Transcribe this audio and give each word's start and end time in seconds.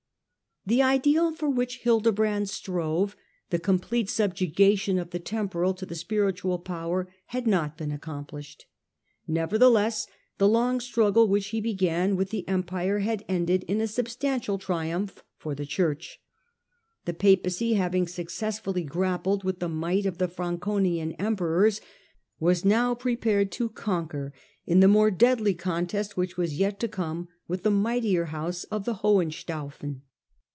The 0.63 0.83
ideal 0.83 1.31
for 1.33 1.49
which 1.49 1.79
Hildebrand 1.79 2.47
strove— 2.47 3.15
the 3.49 3.57
complete 3.57 4.11
subjugation 4.11 4.99
of 4.99 5.09
the 5.09 5.17
temporal 5.17 5.73
to 5.73 5.87
the 5.87 5.95
spiritual 5.95 6.59
power— 6.59 7.11
had 7.33 7.47
Results 7.47 7.81
of 7.81 7.87
^^* 7.87 7.87
hQ&R 7.87 7.95
accomplished. 7.95 8.65
Nevertheless, 9.27 10.05
the 10.37 10.47
long 10.47 10.75
the 10.77 10.81
strife 10.81 10.91
struggle 10.91 11.27
which 11.27 11.47
he 11.47 11.61
began 11.61 12.15
with 12.15 12.29
the 12.29 12.47
Empire 12.47 12.99
had 12.99 13.25
ended 13.27 13.63
in 13.63 13.81
a 13.81 13.87
substantial 13.87 14.59
triumph 14.59 15.23
for 15.35 15.55
the 15.55 15.65
Church. 15.65 16.21
The 17.05 17.15
Papacy, 17.15 17.73
having 17.73 18.07
successfully 18.07 18.83
grappled 18.83 19.43
with 19.43 19.57
the 19.57 19.67
might 19.67 20.05
of 20.05 20.19
the 20.19 20.27
Franconian 20.27 21.13
emperors, 21.13 21.81
was 22.39 22.63
now 22.63 22.93
prepared 22.93 23.51
to 23.53 23.67
conquer 23.69 24.31
in 24.67 24.79
the 24.79 24.87
more 24.87 25.09
deadly 25.09 25.55
contest 25.55 26.15
which 26.15 26.37
was 26.37 26.59
yet 26.59 26.79
to 26.81 26.87
come 26.87 27.29
with 27.47 27.63
the 27.63 27.71
mightier 27.71 28.25
house 28.25 28.63
of 28.65 28.85
the 28.85 28.97
Hohenstaufen. 28.99 30.01